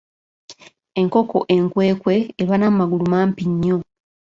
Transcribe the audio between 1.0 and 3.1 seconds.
Enkoko enkwekwe eba n'amagulu